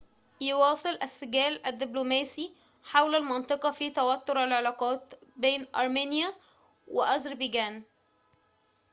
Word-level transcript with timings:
يواصل 0.41 0.89
السجال 1.03 1.65
الدبلوماسي 1.65 2.53
حول 2.83 3.15
المنطقة 3.15 3.71
في 3.71 3.89
توتر 3.89 4.43
العلاقات 4.43 5.13
بين 5.37 5.67
أرمينيا 5.75 6.33
و 6.87 7.01
أذربيجان 7.03 7.83